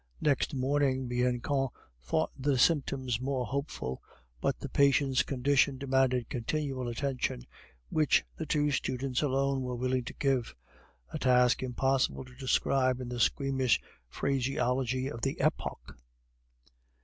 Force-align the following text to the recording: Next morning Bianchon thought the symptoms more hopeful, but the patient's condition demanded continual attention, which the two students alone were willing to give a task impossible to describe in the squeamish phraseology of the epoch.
Next 0.19 0.55
morning 0.55 1.07
Bianchon 1.07 1.67
thought 2.01 2.31
the 2.35 2.57
symptoms 2.57 3.21
more 3.21 3.45
hopeful, 3.45 4.01
but 4.41 4.59
the 4.59 4.67
patient's 4.67 5.21
condition 5.21 5.77
demanded 5.77 6.27
continual 6.27 6.87
attention, 6.87 7.45
which 7.91 8.25
the 8.35 8.47
two 8.47 8.71
students 8.71 9.21
alone 9.21 9.61
were 9.61 9.75
willing 9.75 10.03
to 10.05 10.13
give 10.15 10.55
a 11.13 11.19
task 11.19 11.61
impossible 11.61 12.25
to 12.25 12.33
describe 12.33 12.99
in 12.99 13.09
the 13.09 13.19
squeamish 13.19 13.79
phraseology 14.09 15.07
of 15.07 15.21
the 15.21 15.39
epoch. 15.39 15.93